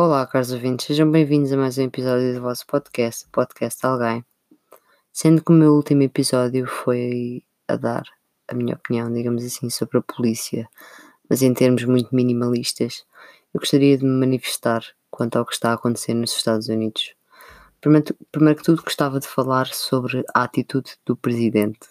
Olá, 0.00 0.24
caros 0.28 0.52
ouvintes, 0.52 0.86
sejam 0.86 1.10
bem-vindos 1.10 1.52
a 1.52 1.56
mais 1.56 1.76
um 1.76 1.82
episódio 1.82 2.32
do 2.32 2.40
vosso 2.40 2.64
podcast, 2.68 3.24
o 3.24 3.30
Podcast 3.30 3.84
Alguém. 3.84 4.24
Sendo 5.12 5.42
que 5.42 5.50
o 5.50 5.54
meu 5.56 5.74
último 5.74 6.02
episódio 6.02 6.68
foi 6.68 7.42
a 7.66 7.74
dar 7.74 8.04
a 8.46 8.54
minha 8.54 8.76
opinião, 8.76 9.12
digamos 9.12 9.44
assim, 9.44 9.68
sobre 9.68 9.98
a 9.98 10.00
polícia, 10.00 10.68
mas 11.28 11.42
em 11.42 11.52
termos 11.52 11.82
muito 11.82 12.14
minimalistas, 12.14 13.04
eu 13.52 13.58
gostaria 13.58 13.98
de 13.98 14.04
me 14.04 14.20
manifestar 14.20 14.84
quanto 15.10 15.36
ao 15.36 15.44
que 15.44 15.54
está 15.54 15.72
a 15.72 15.74
acontecer 15.74 16.14
nos 16.14 16.30
Estados 16.30 16.68
Unidos. 16.68 17.16
Primeiro, 17.80 18.16
primeiro 18.30 18.56
que 18.56 18.64
tudo, 18.64 18.84
gostava 18.84 19.18
de 19.18 19.26
falar 19.26 19.66
sobre 19.66 20.22
a 20.32 20.44
atitude 20.44 20.92
do 21.04 21.16
presidente, 21.16 21.88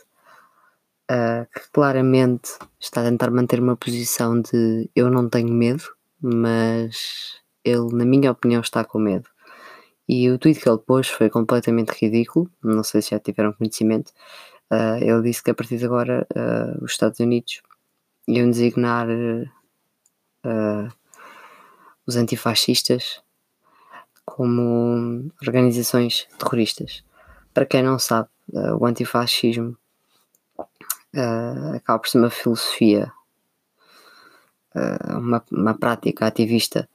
uh, 1.11 1.45
que 1.53 1.69
claramente 1.73 2.51
está 2.79 3.01
a 3.01 3.03
tentar 3.03 3.31
manter 3.31 3.59
uma 3.59 3.75
posição 3.75 4.41
de 4.41 4.89
eu 4.95 5.11
não 5.11 5.27
tenho 5.27 5.53
medo, 5.53 5.83
mas 6.21 7.45
ele, 7.67 7.93
na 7.93 8.05
minha 8.05 8.31
opinião, 8.31 8.61
está 8.61 8.83
com 8.83 8.99
medo. 8.99 9.29
E 10.07 10.29
o 10.29 10.39
tweet 10.39 10.61
que 10.61 10.69
ele 10.69 10.77
pôs 10.77 11.09
foi 11.09 11.29
completamente 11.29 11.89
ridículo, 11.89 12.49
não 12.63 12.83
sei 12.83 13.01
se 13.01 13.11
já 13.11 13.19
tiveram 13.19 13.51
conhecimento. 13.51 14.13
Uh, 14.71 14.97
ele 15.01 15.21
disse 15.21 15.43
que 15.43 15.51
a 15.51 15.53
partir 15.53 15.77
de 15.77 15.85
agora 15.85 16.25
uh, 16.33 16.83
os 16.83 16.91
Estados 16.91 17.19
Unidos 17.19 17.61
iam 18.27 18.49
designar 18.49 19.07
uh, 19.09 20.89
os 22.05 22.15
antifascistas 22.15 23.21
como 24.25 25.29
organizações 25.45 26.27
terroristas. 26.39 27.03
Para 27.53 27.65
quem 27.65 27.83
não 27.83 27.97
sabe, 27.97 28.29
o 28.79 28.85
antifascismo 28.85 29.75
acaba 31.73 31.99
por 31.99 32.07
ser 32.07 32.19
uma 32.19 32.29
filosofia, 32.29 33.11
uma, 35.17 35.43
uma 35.51 35.73
prática 35.73 36.27
ativista 36.27 36.87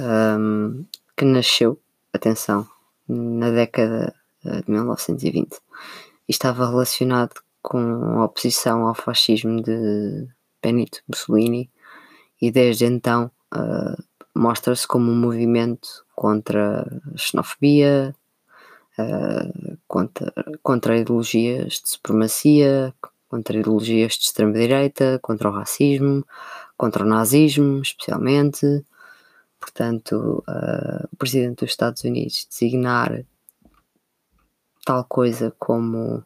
um, 0.00 0.84
que 1.16 1.24
nasceu, 1.24 1.78
atenção, 2.12 2.66
na 3.08 3.50
década 3.50 4.14
eh, 4.44 4.62
de 4.62 4.70
1920 4.70 5.54
e 5.54 5.58
estava 6.28 6.66
relacionado 6.66 7.40
com 7.62 7.78
a 7.78 8.24
oposição 8.24 8.86
ao 8.86 8.94
fascismo 8.94 9.60
de 9.60 10.28
Benito 10.62 11.02
Mussolini 11.08 11.70
e 12.40 12.50
desde 12.50 12.86
então 12.86 13.30
uh, 13.54 14.02
mostra-se 14.34 14.86
como 14.86 15.10
um 15.10 15.16
movimento 15.16 15.88
contra 16.14 16.82
a 16.82 17.16
xenofobia, 17.18 18.14
uh, 18.98 19.78
contra, 19.86 20.32
contra 20.62 20.96
ideologias 20.96 21.80
de 21.82 21.90
supremacia, 21.90 22.94
contra 23.28 23.58
ideologias 23.58 24.14
de 24.14 24.24
extrema-direita, 24.24 25.18
contra 25.20 25.50
o 25.50 25.52
racismo, 25.52 26.24
contra 26.76 27.04
o 27.04 27.08
nazismo, 27.08 27.82
especialmente, 27.82 28.84
portanto, 29.60 30.42
uh, 30.48 31.08
o 31.12 31.16
presidente 31.16 31.60
dos 31.60 31.70
Estados 31.70 32.02
Unidos 32.02 32.46
designar 32.48 33.24
tal 34.84 35.04
coisa 35.04 35.54
como 35.58 36.24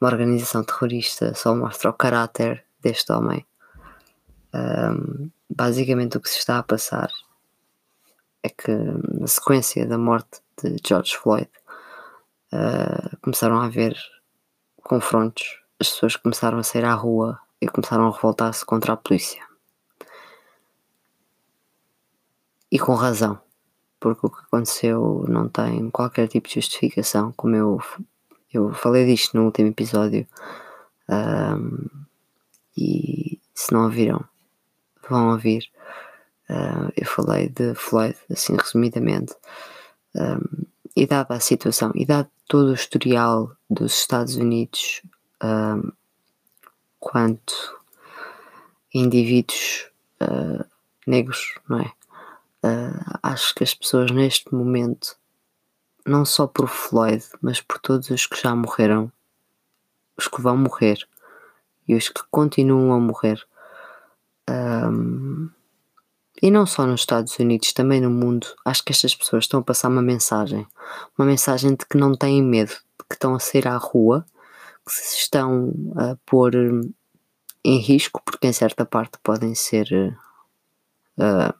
uma 0.00 0.10
organização 0.10 0.64
terrorista 0.64 1.34
só 1.34 1.54
mostra 1.54 1.90
o 1.90 1.92
caráter 1.92 2.64
deste 2.80 3.12
homem. 3.12 3.44
Um, 4.54 5.30
basicamente, 5.48 6.16
o 6.16 6.20
que 6.20 6.30
se 6.30 6.38
está 6.38 6.58
a 6.58 6.62
passar 6.62 7.10
é 8.42 8.48
que, 8.48 8.72
na 8.72 9.26
sequência 9.26 9.86
da 9.86 9.98
morte 9.98 10.40
de 10.62 10.76
George 10.86 11.16
Floyd, 11.16 11.50
uh, 12.52 13.16
começaram 13.20 13.60
a 13.60 13.66
haver 13.66 13.96
confrontos, 14.82 15.60
as 15.78 15.88
pessoas 15.90 16.16
começaram 16.16 16.58
a 16.58 16.62
sair 16.62 16.84
à 16.84 16.94
rua 16.94 17.38
e 17.60 17.68
começaram 17.68 18.06
a 18.06 18.14
revoltar-se 18.14 18.64
contra 18.64 18.94
a 18.94 18.96
polícia. 18.96 19.49
E 22.70 22.78
com 22.78 22.94
razão, 22.94 23.40
porque 23.98 24.26
o 24.26 24.30
que 24.30 24.40
aconteceu 24.40 25.24
não 25.28 25.48
tem 25.48 25.90
qualquer 25.90 26.28
tipo 26.28 26.48
de 26.48 26.54
justificação, 26.54 27.32
como 27.36 27.56
eu, 27.56 27.80
eu 28.52 28.72
falei 28.72 29.06
disto 29.06 29.36
no 29.36 29.44
último 29.44 29.68
episódio. 29.68 30.26
Um, 31.08 31.88
e 32.76 33.40
se 33.54 33.72
não 33.72 33.84
ouviram, 33.84 34.24
vão 35.08 35.30
ouvir. 35.30 35.68
Uh, 36.48 36.92
eu 36.96 37.06
falei 37.06 37.48
de 37.48 37.74
Floyd, 37.74 38.16
assim 38.30 38.56
resumidamente. 38.56 39.34
Um, 40.14 40.64
e 40.96 41.06
dada 41.06 41.34
a 41.34 41.40
situação, 41.40 41.92
e 41.94 42.04
dado 42.04 42.28
todo 42.48 42.70
o 42.70 42.74
historial 42.74 43.52
dos 43.68 43.92
Estados 43.92 44.36
Unidos 44.36 45.02
um, 45.42 45.92
quanto 46.98 47.80
indivíduos 48.92 49.88
uh, 50.20 50.64
negros, 51.06 51.54
não 51.68 51.80
é? 51.80 51.92
Uh, 52.62 53.18
acho 53.22 53.54
que 53.54 53.64
as 53.64 53.74
pessoas 53.74 54.10
neste 54.10 54.54
momento, 54.54 55.16
não 56.06 56.24
só 56.24 56.46
por 56.46 56.68
Floyd, 56.68 57.24
mas 57.40 57.60
por 57.60 57.78
todos 57.78 58.10
os 58.10 58.26
que 58.26 58.40
já 58.40 58.54
morreram, 58.54 59.10
os 60.16 60.28
que 60.28 60.42
vão 60.42 60.56
morrer 60.56 61.08
e 61.88 61.94
os 61.94 62.08
que 62.08 62.20
continuam 62.30 62.92
a 62.92 63.00
morrer, 63.00 63.42
um, 64.48 65.48
e 66.42 66.50
não 66.50 66.64
só 66.66 66.86
nos 66.86 67.00
Estados 67.00 67.38
Unidos, 67.38 67.72
também 67.72 68.00
no 68.00 68.10
mundo, 68.10 68.46
acho 68.64 68.82
que 68.82 68.92
estas 68.92 69.14
pessoas 69.14 69.44
estão 69.44 69.60
a 69.60 69.62
passar 69.62 69.88
uma 69.88 70.02
mensagem, 70.02 70.66
uma 71.18 71.26
mensagem 71.26 71.74
de 71.74 71.84
que 71.86 71.98
não 71.98 72.14
têm 72.14 72.42
medo, 72.42 72.70
de 72.70 73.04
que 73.08 73.14
estão 73.14 73.34
a 73.34 73.38
sair 73.38 73.68
à 73.68 73.76
rua, 73.76 74.24
que 74.86 74.92
se 74.92 75.18
estão 75.18 75.72
a 75.96 76.16
pôr 76.24 76.54
em 77.64 77.78
risco, 77.78 78.22
porque 78.24 78.46
em 78.46 78.52
certa 78.52 78.86
parte 78.86 79.18
podem 79.22 79.54
ser 79.54 80.16
uh, 81.18 81.54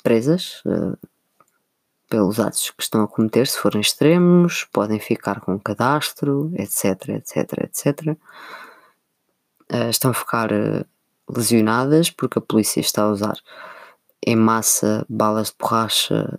presas 0.00 0.62
uh, 0.66 0.98
pelos 2.08 2.40
atos 2.40 2.70
que 2.70 2.82
estão 2.82 3.02
a 3.02 3.08
cometer, 3.08 3.46
se 3.46 3.58
forem 3.58 3.80
extremos, 3.80 4.64
podem 4.72 4.98
ficar 4.98 5.40
com 5.40 5.58
cadastro, 5.58 6.52
etc, 6.56 7.10
etc, 7.10 7.64
etc. 7.64 8.16
Uh, 9.72 9.90
estão 9.90 10.10
a 10.10 10.14
ficar 10.14 10.50
uh, 10.52 10.84
lesionadas 11.28 12.10
porque 12.10 12.38
a 12.38 12.42
polícia 12.42 12.80
está 12.80 13.02
a 13.02 13.10
usar 13.10 13.36
em 14.26 14.36
massa 14.36 15.06
balas 15.08 15.48
de 15.48 15.54
borracha, 15.58 16.38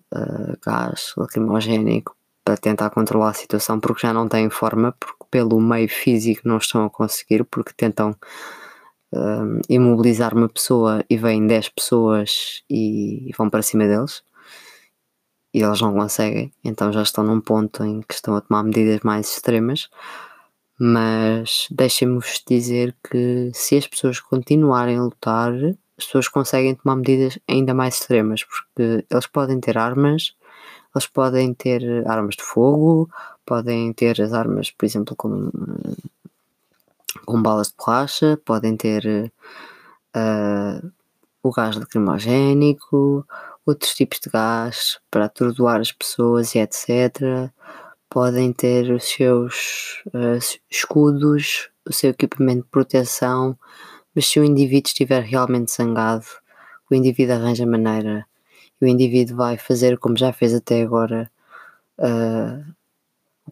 gás 0.64 1.14
lacrimogénico 1.18 2.16
para 2.44 2.56
tentar 2.58 2.90
controlar 2.92 3.30
a 3.30 3.34
situação 3.34 3.80
porque 3.80 4.06
já 4.06 4.14
não 4.14 4.28
têm 4.28 4.50
forma, 4.52 4.92
porque 5.00 5.26
pelo 5.32 5.60
meio 5.60 5.90
físico 5.90 6.48
não 6.48 6.58
estão 6.58 6.86
a 6.86 6.90
conseguir, 6.90 7.44
porque 7.46 7.74
tentam 7.74 8.16
um, 9.14 9.62
imobilizar 9.70 10.36
uma 10.36 10.50
pessoa 10.50 11.04
e 11.10 11.18
vêm 11.18 11.46
10 11.46 11.70
pessoas 11.70 12.64
e 12.70 13.32
vão 13.38 13.50
para 13.50 13.62
cima 13.62 13.88
deles 13.88 14.24
e 15.54 15.62
eles 15.62 15.82
não 15.82 15.94
conseguem, 15.94 16.52
então 16.64 16.92
já 16.94 17.02
estão 17.02 17.24
num 17.24 17.42
ponto 17.42 17.84
em 17.84 18.02
que 18.02 18.14
estão 18.14 18.36
a 18.36 18.42
tomar 18.42 18.64
medidas 18.64 19.02
mais 19.02 19.30
extremas. 19.32 19.90
Mas 20.80 21.68
deixem-vos 21.70 22.42
dizer 22.48 22.96
que 23.08 23.52
se 23.54 23.78
as 23.78 23.86
pessoas 23.86 24.20
continuarem 24.20 24.98
a 24.98 25.04
lutar, 25.04 25.54
as 25.98 26.06
pessoas 26.06 26.28
conseguem 26.28 26.74
tomar 26.76 26.96
medidas 26.96 27.38
ainda 27.48 27.74
mais 27.74 27.96
extremas, 27.96 28.44
porque 28.44 29.06
eles 29.10 29.28
podem 29.28 29.60
ter 29.60 29.78
armas, 29.78 30.36
eles 30.96 31.08
podem 31.08 31.54
ter 31.54 32.08
armas 32.08 32.36
de 32.36 32.44
fogo, 32.44 33.10
podem 33.46 33.94
ter 33.94 34.20
as 34.22 34.34
armas, 34.34 34.72
por 34.72 34.86
exemplo, 34.86 35.16
como 35.16 35.52
com 37.26 37.42
balas 37.42 37.68
de 37.68 37.76
borracha, 37.78 38.40
podem 38.46 38.76
ter 38.78 39.32
uh, 40.16 40.92
o 41.44 41.52
gás 41.52 41.76
lacrimogénico, 41.76 43.26
outros 43.66 43.94
tipos 43.94 44.20
de 44.20 44.30
gás 44.30 45.00
para 45.10 45.26
atordoar 45.26 45.82
as 45.82 45.92
pessoas 45.92 46.56
e 46.56 46.60
etc. 46.60 47.50
Podem 48.10 48.52
ter 48.54 48.92
os 48.92 49.06
seus 49.06 50.02
uh, 50.08 50.60
escudos, 50.70 51.70
o 51.88 51.94
seu 51.94 52.12
equipamento 52.12 52.64
de 52.64 52.70
proteção, 52.70 53.58
mas 54.14 54.28
se 54.28 54.40
o 54.40 54.44
indivíduo 54.44 54.88
estiver 54.88 55.24
realmente 55.24 55.72
zangado, 55.72 56.26
o 56.90 56.96
indivíduo 56.96 57.36
arranja 57.36 57.66
maneira 57.66 58.26
o 58.82 58.88
indivíduo 58.88 59.38
vai 59.38 59.58
fazer 59.58 59.98
como 59.98 60.18
já 60.18 60.34
fez 60.34 60.54
até 60.54 60.82
agora. 60.82 61.32
Uh, 62.00 62.74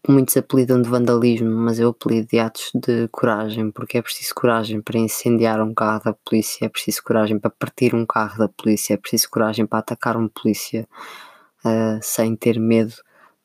muitos 0.07 0.37
apelidam 0.37 0.81
de 0.81 0.89
vandalismo, 0.89 1.49
mas 1.49 1.79
eu 1.79 1.89
apelido 1.89 2.27
de 2.27 2.39
atos 2.39 2.71
de 2.73 3.07
coragem, 3.09 3.71
porque 3.71 3.97
é 3.97 4.01
preciso 4.01 4.33
coragem 4.35 4.81
para 4.81 4.97
incendiar 4.97 5.61
um 5.61 5.73
carro 5.73 6.03
da 6.03 6.13
polícia, 6.13 6.65
é 6.65 6.69
preciso 6.69 7.03
coragem 7.03 7.39
para 7.39 7.49
partir 7.49 7.93
um 7.95 8.05
carro 8.05 8.37
da 8.37 8.47
polícia, 8.47 8.93
é 8.93 8.97
preciso 8.97 9.29
coragem 9.29 9.65
para 9.65 9.79
atacar 9.79 10.17
um 10.17 10.27
polícia 10.27 10.87
uh, 11.65 11.99
sem 12.01 12.35
ter 12.35 12.59
medo 12.59 12.93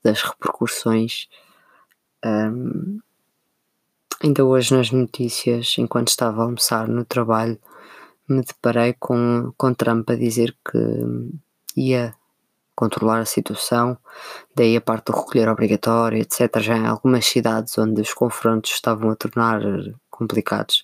das 0.02 0.22
repercussões. 0.22 1.28
Um, 2.24 3.00
ainda 4.22 4.44
hoje 4.44 4.74
nas 4.74 4.90
notícias, 4.90 5.76
enquanto 5.78 6.08
estava 6.08 6.42
a 6.42 6.44
almoçar 6.44 6.86
no 6.88 7.04
trabalho, 7.04 7.58
me 8.28 8.42
deparei 8.42 8.94
com, 8.98 9.52
com 9.56 9.74
Trump 9.74 10.10
a 10.10 10.14
dizer 10.14 10.56
que 10.64 10.78
ia 11.76 12.14
controlar 12.75 13.21
a 13.21 13.25
situação, 13.25 13.97
daí 14.55 14.76
a 14.76 14.81
parte 14.81 15.06
do 15.06 15.19
recolher 15.19 15.49
obrigatório, 15.49 16.21
etc. 16.21 16.61
Já 16.61 16.76
em 16.76 16.87
algumas 16.87 17.25
cidades 17.26 17.76
onde 17.79 18.00
os 18.00 18.12
confrontos 18.12 18.73
estavam 18.73 19.11
a 19.11 19.17
tornar 19.17 19.61
complicados. 20.11 20.82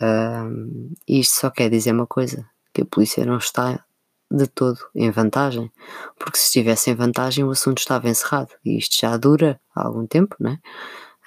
Uh, 0.00 0.94
isto 1.06 1.34
só 1.40 1.50
quer 1.50 1.68
dizer 1.70 1.92
uma 1.92 2.06
coisa: 2.06 2.48
que 2.72 2.82
a 2.82 2.86
polícia 2.86 3.24
não 3.24 3.38
está 3.38 3.84
de 4.30 4.46
todo 4.46 4.78
em 4.94 5.10
vantagem, 5.10 5.70
porque 6.18 6.38
se 6.38 6.46
estivesse 6.46 6.90
em 6.90 6.94
vantagem 6.94 7.44
o 7.44 7.50
assunto 7.50 7.78
estava 7.78 8.08
encerrado 8.08 8.50
e 8.64 8.76
isto 8.78 8.98
já 9.00 9.16
dura 9.16 9.60
há 9.74 9.86
algum 9.86 10.06
tempo, 10.06 10.36
né? 10.38 10.58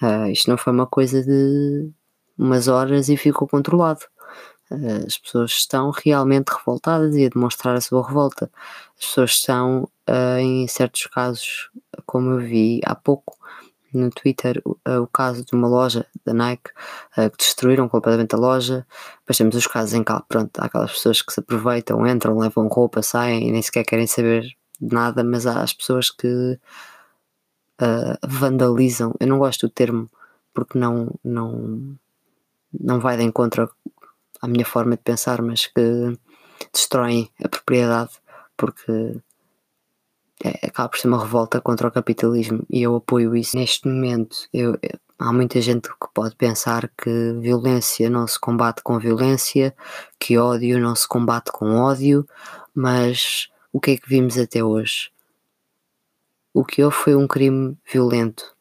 Uh, 0.01 0.27
isto 0.31 0.49
não 0.49 0.57
foi 0.57 0.73
uma 0.73 0.87
coisa 0.87 1.23
de 1.23 1.91
umas 2.37 2.67
horas 2.67 3.09
e 3.09 3.17
ficou 3.17 3.47
controlado. 3.47 4.01
Uh, 4.71 5.05
as 5.05 5.17
pessoas 5.17 5.51
estão 5.51 5.91
realmente 5.91 6.49
revoltadas 6.49 7.15
e 7.15 7.25
a 7.25 7.29
demonstrar 7.29 7.75
a 7.75 7.81
sua 7.81 8.07
revolta. 8.07 8.49
As 8.97 9.05
pessoas 9.05 9.31
estão, 9.31 9.83
uh, 10.09 10.37
em 10.39 10.67
certos 10.67 11.07
casos, 11.07 11.69
como 12.05 12.31
eu 12.31 12.39
vi 12.39 12.79
há 12.85 12.95
pouco, 12.95 13.37
no 13.93 14.09
Twitter 14.09 14.61
o, 14.63 14.77
o 15.01 15.07
caso 15.07 15.43
de 15.43 15.53
uma 15.53 15.67
loja 15.67 16.05
da 16.25 16.33
Nike 16.33 16.71
que 17.13 17.37
destruíram 17.37 17.89
completamente 17.89 18.33
a 18.33 18.37
loja. 18.37 18.87
Depois 19.19 19.37
temos 19.37 19.53
os 19.53 19.67
casos 19.67 19.93
em 19.93 20.01
que 20.01 20.13
pronto, 20.29 20.57
há 20.59 20.65
aquelas 20.65 20.93
pessoas 20.93 21.21
que 21.21 21.33
se 21.33 21.41
aproveitam, 21.41 22.07
entram, 22.07 22.37
levam 22.37 22.69
roupa, 22.69 23.01
saem 23.01 23.49
e 23.49 23.51
nem 23.51 23.61
sequer 23.61 23.83
querem 23.83 24.07
saber 24.07 24.43
de 24.79 24.95
nada, 24.95 25.25
mas 25.25 25.45
há 25.45 25.61
as 25.61 25.73
pessoas 25.73 26.09
que 26.09 26.57
uh, 27.81 28.17
vandalizam. 28.25 29.13
Eu 29.19 29.27
não 29.27 29.39
gosto 29.39 29.67
do 29.67 29.71
termo 29.71 30.09
porque 30.53 30.77
não, 30.77 31.13
não, 31.23 31.97
não 32.73 32.99
vai 32.99 33.17
de 33.17 33.23
encontro 33.23 33.69
à 34.41 34.47
minha 34.47 34.65
forma 34.65 34.95
de 34.95 35.03
pensar, 35.03 35.41
mas 35.41 35.67
que 35.67 36.17
destroem 36.73 37.29
a 37.43 37.47
propriedade 37.47 38.11
porque 38.57 39.21
é, 40.43 40.67
acaba 40.67 40.89
por 40.89 40.99
ser 40.99 41.07
uma 41.07 41.21
revolta 41.21 41.61
contra 41.61 41.87
o 41.87 41.91
capitalismo 41.91 42.63
e 42.69 42.81
eu 42.81 42.95
apoio 42.95 43.35
isso. 43.35 43.57
Neste 43.57 43.87
momento, 43.87 44.47
eu, 44.53 44.77
há 45.19 45.31
muita 45.31 45.61
gente 45.61 45.89
que 45.89 46.07
pode 46.13 46.35
pensar 46.35 46.89
que 46.97 47.33
violência 47.39 48.09
não 48.09 48.25
se 48.27 48.39
combate 48.39 48.81
com 48.81 48.97
violência, 48.97 49.75
que 50.19 50.37
ódio 50.37 50.79
não 50.79 50.95
se 50.95 51.07
combate 51.07 51.51
com 51.51 51.75
ódio, 51.75 52.27
mas 52.73 53.49
o 53.71 53.79
que 53.79 53.91
é 53.91 53.97
que 53.97 54.09
vimos 54.09 54.37
até 54.37 54.63
hoje? 54.63 55.11
O 56.53 56.65
que 56.65 56.83
houve 56.83 56.95
foi 56.95 57.15
um 57.15 57.27
crime 57.27 57.77
violento, 57.91 58.55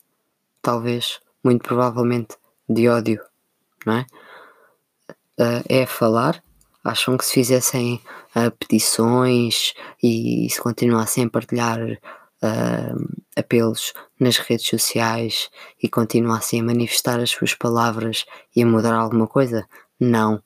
talvez, 0.63 1.21
muito 1.43 1.63
provavelmente, 1.63 2.37
de 2.69 2.89
ódio, 2.89 3.21
não 3.85 3.95
é? 3.95 4.07
Uh, 5.41 5.65
é 5.71 5.87
falar, 5.87 6.43
acham 6.85 7.17
que 7.17 7.25
se 7.25 7.33
fizessem 7.33 7.99
uh, 8.37 8.51
petições 8.59 9.73
e 10.03 10.47
se 10.51 10.61
continuassem 10.61 11.25
a 11.25 11.31
partilhar 11.31 11.81
uh, 11.81 13.23
apelos 13.35 13.95
nas 14.19 14.37
redes 14.37 14.67
sociais 14.67 15.49
e 15.83 15.89
continuassem 15.89 16.61
a 16.61 16.65
manifestar 16.65 17.19
as 17.21 17.31
suas 17.31 17.55
palavras 17.55 18.27
e 18.55 18.63
a 18.63 18.67
mudar 18.67 18.93
alguma 18.93 19.27
coisa? 19.27 19.67
Não. 19.99 20.43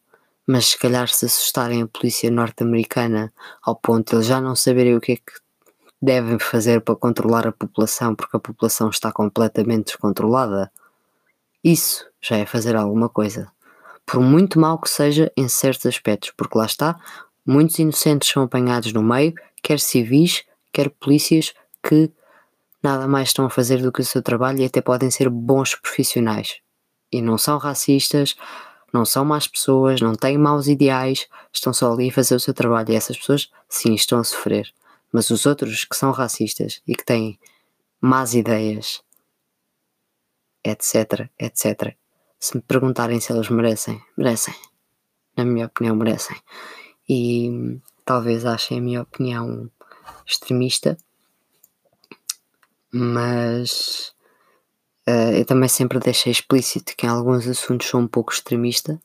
Mas 0.46 0.66
se 0.66 0.78
calhar 0.78 1.08
se 1.08 1.26
assustarem 1.26 1.82
a 1.82 1.88
polícia 1.88 2.30
norte-americana 2.30 3.32
ao 3.60 3.74
ponto 3.74 4.10
de 4.10 4.16
eles 4.16 4.26
já 4.26 4.40
não 4.40 4.54
saberem 4.54 4.94
o 4.94 5.00
que 5.00 5.12
é 5.12 5.16
que 5.16 5.32
devem 6.00 6.38
fazer 6.38 6.82
para 6.82 6.94
controlar 6.94 7.48
a 7.48 7.52
população 7.52 8.14
porque 8.14 8.36
a 8.36 8.40
população 8.40 8.90
está 8.90 9.10
completamente 9.10 9.86
descontrolada, 9.86 10.70
isso 11.64 12.06
já 12.20 12.36
é 12.36 12.46
fazer 12.46 12.76
alguma 12.76 13.08
coisa 13.08 13.50
por 14.06 14.20
muito 14.20 14.58
mal 14.58 14.78
que 14.78 14.90
seja 14.90 15.32
em 15.36 15.48
certos 15.48 15.86
aspectos, 15.86 16.32
porque 16.36 16.58
lá 16.58 16.66
está, 16.66 16.98
muitos 17.44 17.78
inocentes 17.78 18.30
são 18.30 18.42
apanhados 18.42 18.92
no 18.92 19.02
meio, 19.02 19.34
quer 19.62 19.80
civis, 19.80 20.44
quer 20.72 20.90
polícias, 20.90 21.54
que 21.82 22.10
nada 22.82 23.08
mais 23.08 23.28
estão 23.28 23.46
a 23.46 23.50
fazer 23.50 23.80
do 23.80 23.90
que 23.90 24.00
o 24.00 24.04
seu 24.04 24.22
trabalho 24.22 24.60
e 24.60 24.64
até 24.64 24.80
podem 24.80 25.10
ser 25.10 25.28
bons 25.30 25.74
profissionais. 25.74 26.60
E 27.10 27.22
não 27.22 27.38
são 27.38 27.58
racistas, 27.58 28.36
não 28.92 29.04
são 29.04 29.24
más 29.24 29.48
pessoas, 29.48 30.00
não 30.00 30.14
têm 30.14 30.36
maus 30.36 30.68
ideais, 30.68 31.26
estão 31.52 31.72
só 31.72 31.92
ali 31.92 32.10
a 32.10 32.12
fazer 32.12 32.34
o 32.34 32.40
seu 32.40 32.52
trabalho. 32.52 32.92
E 32.92 32.96
essas 32.96 33.16
pessoas, 33.16 33.50
sim, 33.68 33.94
estão 33.94 34.18
a 34.20 34.24
sofrer. 34.24 34.72
Mas 35.12 35.30
os 35.30 35.46
outros 35.46 35.84
que 35.84 35.96
são 35.96 36.10
racistas 36.10 36.82
e 36.86 36.94
que 36.94 37.04
têm 37.04 37.38
más 38.00 38.34
ideias, 38.34 39.02
etc, 40.64 41.28
etc, 41.38 41.96
se 42.44 42.56
me 42.58 42.62
perguntarem 42.62 43.18
se 43.20 43.32
eles 43.32 43.48
merecem, 43.48 44.02
merecem. 44.18 44.54
Na 45.34 45.46
minha 45.46 45.64
opinião, 45.64 45.96
merecem. 45.96 46.36
E 47.08 47.80
talvez 48.04 48.44
achem 48.44 48.78
a 48.78 48.82
minha 48.82 49.00
opinião 49.00 49.70
extremista, 50.26 50.98
mas 52.92 54.14
uh, 55.08 55.32
eu 55.38 55.46
também 55.46 55.70
sempre 55.70 55.98
deixei 55.98 56.30
explícito 56.32 56.94
que 56.94 57.06
em 57.06 57.08
alguns 57.08 57.48
assuntos 57.48 57.88
sou 57.88 57.98
um 57.98 58.06
pouco 58.06 58.30
extremista. 58.30 59.00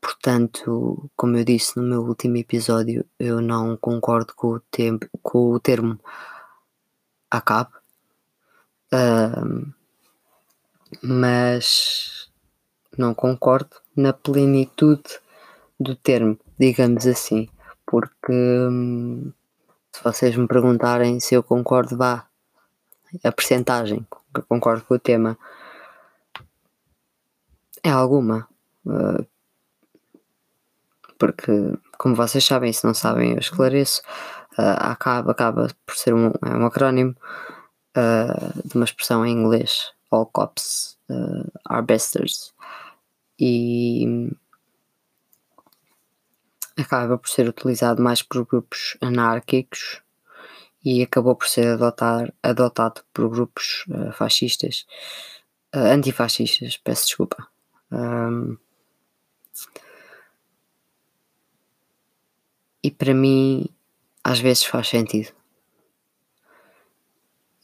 Portanto, 0.00 1.08
como 1.14 1.36
eu 1.36 1.44
disse 1.44 1.76
no 1.76 1.84
meu 1.84 2.02
último 2.02 2.38
episódio, 2.38 3.06
eu 3.20 3.40
não 3.40 3.76
concordo 3.76 4.34
com 4.34 4.48
o, 4.48 4.60
tempo, 4.60 5.08
com 5.22 5.52
o 5.52 5.60
termo 5.60 5.96
acabe. 7.30 7.70
Uh, 8.92 9.72
mas 11.00 12.33
não 12.98 13.14
concordo 13.14 13.76
na 13.96 14.12
plenitude 14.12 15.20
do 15.78 15.94
termo, 15.94 16.38
digamos 16.58 17.06
assim, 17.06 17.48
porque 17.86 18.32
hum, 18.32 19.32
se 19.92 20.02
vocês 20.02 20.36
me 20.36 20.46
perguntarem 20.46 21.20
se 21.20 21.34
eu 21.34 21.42
concordo, 21.42 21.96
vá, 21.96 22.26
a 23.22 23.32
percentagem 23.32 24.06
que 24.34 24.40
eu 24.40 24.44
concordo 24.48 24.84
com 24.84 24.94
o 24.94 24.98
tema 24.98 25.38
é 27.82 27.90
alguma. 27.90 28.48
Uh, 28.84 29.24
porque, 31.18 31.52
como 31.96 32.16
vocês 32.16 32.44
sabem, 32.44 32.72
se 32.72 32.84
não 32.84 32.94
sabem, 32.94 33.32
eu 33.32 33.38
esclareço. 33.38 34.02
Uh, 34.58 34.76
acaba, 34.78 35.32
acaba 35.32 35.68
por 35.86 35.94
ser 35.94 36.14
um, 36.14 36.28
é 36.44 36.56
um 36.56 36.66
acrónimo 36.66 37.14
uh, 37.96 38.68
de 38.68 38.74
uma 38.74 38.84
expressão 38.84 39.24
em 39.24 39.32
inglês: 39.32 39.92
All 40.10 40.26
cops 40.26 40.98
are 41.68 41.82
bastards 41.82 42.54
e 43.38 44.30
acaba 46.76 47.18
por 47.18 47.28
ser 47.28 47.48
utilizado 47.48 48.02
mais 48.02 48.22
por 48.22 48.44
grupos 48.46 48.96
anárquicos 49.00 50.02
e 50.84 51.02
acabou 51.02 51.34
por 51.34 51.48
ser 51.48 51.68
adotar, 51.68 52.32
adotado 52.42 53.02
por 53.12 53.28
grupos 53.30 53.84
uh, 53.88 54.12
fascistas, 54.12 54.86
uh, 55.74 55.78
antifascistas, 55.78 56.76
peço 56.76 57.06
desculpa. 57.06 57.48
Um, 57.90 58.58
e 62.82 62.90
para 62.90 63.14
mim, 63.14 63.66
às 64.22 64.40
vezes 64.40 64.64
faz 64.64 64.88
sentido. 64.88 65.32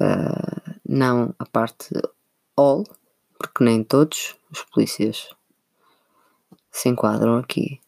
Uh, 0.01 0.81
não 0.89 1.35
a 1.39 1.45
parte 1.45 1.91
all, 2.57 2.85
porque 3.39 3.63
nem 3.63 3.85
todos 3.85 4.35
os 4.51 4.63
polícias 4.65 5.29
se 6.71 6.89
enquadram 6.89 7.39
aqui. 7.39 7.81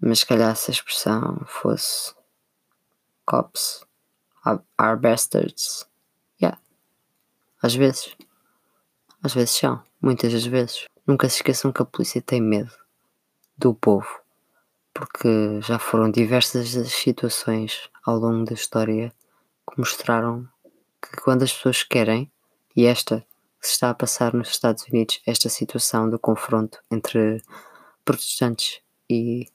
Mas 0.00 0.20
se 0.20 0.26
calhar 0.26 0.54
se 0.54 0.70
a 0.70 0.74
expressão 0.74 1.44
fosse 1.46 2.14
cops 3.26 3.84
are 4.76 4.96
bastards. 4.96 5.86
Yeah. 6.40 6.58
Às 7.62 7.74
vezes. 7.74 8.16
Às 9.22 9.34
vezes 9.34 9.50
são. 9.50 9.82
Muitas 10.00 10.32
das 10.32 10.46
vezes. 10.46 10.84
Nunca 11.06 11.28
se 11.28 11.36
esqueçam 11.36 11.72
que 11.72 11.82
a 11.82 11.84
polícia 11.84 12.22
tem 12.22 12.40
medo 12.40 12.72
do 13.56 13.74
povo. 13.74 14.20
Porque 14.94 15.60
já 15.60 15.78
foram 15.78 16.10
diversas 16.10 16.76
as 16.76 16.92
situações 16.92 17.90
ao 18.04 18.16
longo 18.18 18.44
da 18.44 18.54
história 18.54 19.12
que 19.70 19.78
mostraram 19.78 20.48
que 21.02 21.20
quando 21.20 21.42
as 21.42 21.52
pessoas 21.52 21.82
querem, 21.82 22.30
e 22.74 22.84
esta 22.86 23.24
se 23.60 23.72
está 23.72 23.90
a 23.90 23.94
passar 23.94 24.32
nos 24.34 24.48
Estados 24.50 24.84
Unidos 24.84 25.20
esta 25.26 25.48
situação 25.48 26.08
do 26.08 26.18
confronto 26.18 26.78
entre 26.90 27.42
protestantes 28.04 28.80
e 29.10 29.48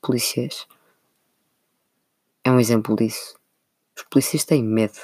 polícias 0.00 0.66
é 2.44 2.50
um 2.50 2.58
exemplo 2.58 2.96
disso. 2.96 3.36
Os 3.96 4.02
polícias 4.04 4.44
têm 4.44 4.62
medo. 4.64 4.98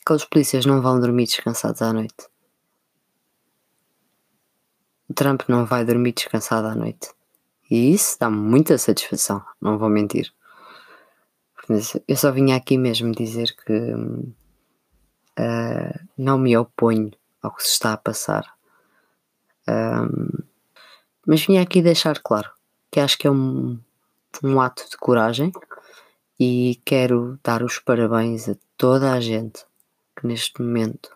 Aqueles 0.00 0.24
polícias 0.24 0.64
não 0.64 0.80
vão 0.80 0.98
dormir 0.98 1.26
descansados 1.26 1.82
à 1.82 1.92
noite. 1.92 2.28
O 5.08 5.14
Trump 5.14 5.42
não 5.48 5.66
vai 5.66 5.84
dormir 5.84 6.12
descansado 6.12 6.68
à 6.68 6.74
noite. 6.74 7.10
E 7.70 7.92
isso 7.92 8.16
dá 8.18 8.30
muita 8.30 8.78
satisfação, 8.78 9.44
não 9.60 9.78
vou 9.78 9.88
mentir. 9.88 10.32
Eu 12.06 12.16
só 12.16 12.30
vim 12.30 12.52
aqui 12.52 12.76
mesmo 12.76 13.12
dizer 13.12 13.54
que 13.64 13.72
hum, 13.72 14.32
uh, 15.38 16.00
não 16.16 16.38
me 16.38 16.56
oponho 16.56 17.10
ao 17.42 17.54
que 17.54 17.62
se 17.62 17.70
está 17.70 17.92
a 17.92 17.96
passar. 17.98 18.54
Um, 19.68 20.44
mas 21.26 21.44
vim 21.44 21.58
aqui 21.58 21.80
deixar 21.80 22.18
claro 22.20 22.50
que 22.90 23.00
acho 23.00 23.18
que 23.18 23.26
é 23.26 23.30
um, 23.30 23.78
um 24.42 24.60
ato 24.60 24.88
de 24.88 24.96
coragem 24.96 25.52
e 26.38 26.80
quero 26.84 27.38
dar 27.42 27.62
os 27.62 27.78
parabéns 27.78 28.48
a 28.48 28.56
toda 28.76 29.12
a 29.12 29.20
gente 29.20 29.64
que 30.16 30.26
neste 30.26 30.60
momento 30.60 31.10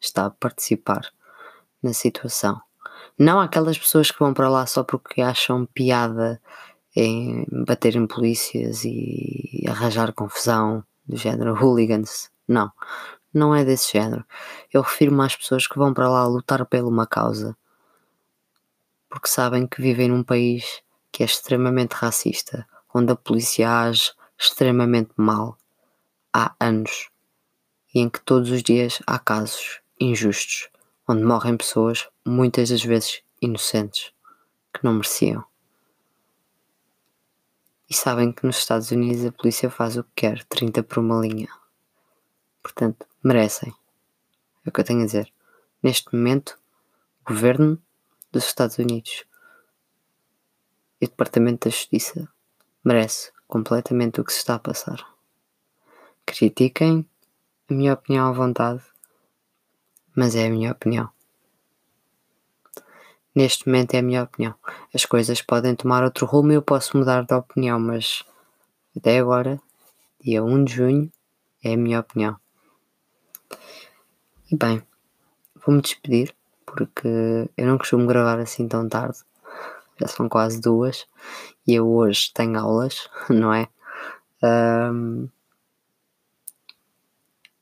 está 0.00 0.26
a 0.26 0.30
participar 0.30 1.10
na 1.82 1.92
situação. 1.92 2.60
Não 3.18 3.40
aquelas 3.40 3.78
pessoas 3.78 4.10
que 4.10 4.18
vão 4.18 4.34
para 4.34 4.48
lá 4.48 4.66
só 4.66 4.82
porque 4.82 5.20
acham 5.20 5.66
piada 5.66 6.40
em 6.94 7.46
bater 7.64 7.96
em 7.96 8.06
polícias 8.06 8.84
e 8.84 9.64
arranjar 9.68 10.12
confusão 10.12 10.84
do 11.06 11.16
género 11.16 11.54
hooligans. 11.54 12.30
Não, 12.46 12.70
não 13.32 13.54
é 13.54 13.64
desse 13.64 13.92
género. 13.92 14.24
Eu 14.72 14.82
refiro-me 14.82 15.24
às 15.24 15.36
pessoas 15.36 15.66
que 15.66 15.78
vão 15.78 15.94
para 15.94 16.08
lá 16.08 16.26
lutar 16.26 16.64
pela 16.66 16.88
uma 16.88 17.06
causa 17.06 17.56
porque 19.12 19.28
sabem 19.28 19.66
que 19.66 19.82
vivem 19.82 20.08
num 20.08 20.24
país 20.24 20.82
que 21.12 21.22
é 21.22 21.26
extremamente 21.26 21.92
racista, 21.92 22.66
onde 22.94 23.12
a 23.12 23.16
polícia 23.16 23.70
age 23.70 24.10
extremamente 24.40 25.12
mal 25.18 25.58
há 26.32 26.56
anos 26.58 27.10
e 27.94 28.00
em 28.00 28.08
que 28.08 28.22
todos 28.22 28.50
os 28.50 28.62
dias 28.62 29.02
há 29.06 29.18
casos 29.18 29.82
injustos, 30.00 30.70
onde 31.06 31.22
morrem 31.22 31.58
pessoas, 31.58 32.08
muitas 32.26 32.70
das 32.70 32.82
vezes 32.82 33.22
inocentes, 33.42 34.14
que 34.72 34.82
não 34.82 34.94
mereciam. 34.94 35.44
E 37.90 37.92
sabem 37.92 38.32
que 38.32 38.46
nos 38.46 38.56
Estados 38.56 38.90
Unidos 38.92 39.26
a 39.26 39.32
polícia 39.32 39.68
faz 39.68 39.98
o 39.98 40.04
que 40.04 40.10
quer, 40.16 40.42
30 40.44 40.82
por 40.82 41.00
uma 41.00 41.20
linha. 41.20 41.50
Portanto, 42.62 43.06
merecem. 43.22 43.72
É 44.64 44.68
o 44.68 44.72
que 44.72 44.80
eu 44.80 44.84
tenho 44.84 45.02
a 45.02 45.06
dizer. 45.06 45.32
Neste 45.82 46.14
momento, 46.14 46.58
o 47.22 47.28
governo 47.28 47.80
dos 48.30 48.44
Estados 48.44 48.78
Unidos 48.78 49.24
e 51.00 51.06
o 51.06 51.08
Departamento 51.08 51.68
da 51.68 51.74
Justiça 51.74 52.28
merece 52.84 53.32
completamente 53.46 54.20
o 54.20 54.24
que 54.24 54.32
se 54.32 54.38
está 54.38 54.54
a 54.54 54.58
passar. 54.58 55.06
Critiquem 56.24 57.06
a 57.68 57.74
minha 57.74 57.94
opinião 57.94 58.28
à 58.28 58.32
vontade, 58.32 58.82
mas 60.14 60.34
é 60.34 60.46
a 60.46 60.50
minha 60.50 60.72
opinião. 60.72 61.10
Neste 63.34 63.66
momento 63.66 63.94
é 63.94 63.98
a 63.98 64.02
minha 64.02 64.22
opinião. 64.22 64.54
As 64.94 65.06
coisas 65.06 65.40
podem 65.40 65.74
tomar 65.74 66.04
outro 66.04 66.26
rumo 66.26 66.52
e 66.52 66.54
eu 66.54 66.62
posso 66.62 66.96
mudar 66.96 67.24
de 67.24 67.34
opinião, 67.34 67.80
mas 67.80 68.24
até 68.96 69.18
agora, 69.18 69.60
dia 70.20 70.44
1 70.44 70.64
de 70.64 70.74
junho, 70.74 71.12
é 71.64 71.72
a 71.72 71.76
minha 71.76 72.00
opinião. 72.00 72.41
E 74.52 74.56
bem, 74.56 74.82
vou-me 75.64 75.80
despedir 75.80 76.34
porque 76.66 77.08
eu 77.56 77.66
não 77.66 77.78
costumo 77.78 78.06
gravar 78.06 78.38
assim 78.38 78.68
tão 78.68 78.86
tarde. 78.86 79.20
Já 79.98 80.06
são 80.08 80.28
quase 80.28 80.60
duas 80.60 81.06
e 81.66 81.74
eu 81.74 81.88
hoje 81.88 82.30
tenho 82.34 82.58
aulas, 82.58 83.08
não 83.30 83.54
é? 83.54 83.66
Um, 84.42 85.26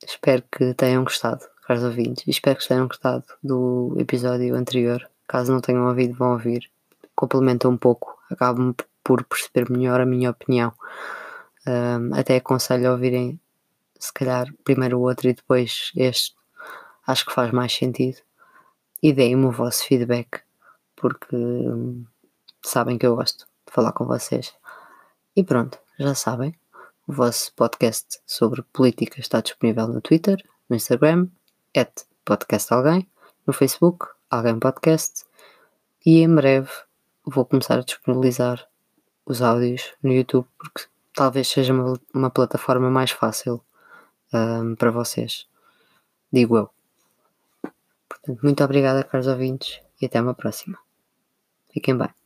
espero 0.05 0.43
que 0.51 0.75
tenham 0.75 1.05
gostado, 1.05 1.47
caros 1.65 1.85
ouvintes. 1.85 2.27
Espero 2.27 2.59
que 2.59 2.67
tenham 2.67 2.89
gostado 2.89 3.25
do 3.41 3.95
episódio 3.97 4.57
anterior. 4.57 5.09
Caso 5.29 5.53
não 5.53 5.61
tenham 5.61 5.87
ouvido, 5.87 6.15
vão 6.15 6.33
ouvir. 6.33 6.69
Complementa 7.15 7.69
um 7.69 7.77
pouco, 7.77 8.19
acabam 8.29 8.75
por 9.05 9.23
perceber 9.23 9.71
melhor 9.71 10.01
a 10.01 10.07
minha 10.07 10.31
opinião. 10.31 10.73
Um, 11.65 12.19
até 12.19 12.39
aconselho 12.39 12.89
a 12.89 12.93
ouvirem, 12.93 13.39
se 13.97 14.13
calhar, 14.13 14.53
primeiro 14.65 14.99
o 14.99 15.03
outro 15.03 15.29
e 15.29 15.35
depois 15.35 15.93
este. 15.95 16.40
Acho 17.11 17.26
que 17.26 17.33
faz 17.33 17.50
mais 17.50 17.73
sentido. 17.73 18.19
E 19.02 19.12
deem-me 19.12 19.47
o 19.47 19.50
vosso 19.50 19.85
feedback, 19.85 20.43
porque 20.95 21.35
hum, 21.35 22.05
sabem 22.62 22.97
que 22.97 23.05
eu 23.05 23.17
gosto 23.17 23.49
de 23.67 23.73
falar 23.73 23.90
com 23.90 24.05
vocês. 24.05 24.55
E 25.35 25.43
pronto, 25.43 25.76
já 25.99 26.14
sabem. 26.14 26.55
O 27.09 27.12
vosso 27.12 27.52
podcast 27.55 28.21
sobre 28.25 28.62
política 28.62 29.19
está 29.19 29.40
disponível 29.40 29.88
no 29.88 30.00
Twitter, 30.00 30.40
no 30.69 30.76
Instagram, 30.76 31.26
at 31.76 31.90
podcastalguém, 32.25 33.09
no 33.45 33.52
Facebook, 33.52 34.07
alguém 34.31 34.61
podcast, 34.61 35.25
e 36.07 36.21
em 36.21 36.33
breve 36.33 36.71
vou 37.25 37.45
começar 37.45 37.81
a 37.81 37.83
disponibilizar 37.83 38.69
os 39.26 39.43
áudios 39.43 39.95
no 40.00 40.12
YouTube 40.12 40.47
porque 40.57 40.85
talvez 41.12 41.49
seja 41.49 41.73
uma, 41.73 42.00
uma 42.14 42.31
plataforma 42.31 42.88
mais 42.88 43.11
fácil 43.11 43.61
um, 44.33 44.76
para 44.76 44.93
vocês, 44.93 45.49
digo 46.33 46.57
eu. 46.57 46.80
Portanto, 48.11 48.40
muito 48.43 48.64
obrigada, 48.64 49.05
caros 49.05 49.29
ouvintes, 49.29 49.81
e 50.00 50.07
até 50.07 50.21
uma 50.21 50.35
próxima. 50.35 50.79
Fiquem 51.73 51.97
bem. 51.97 52.20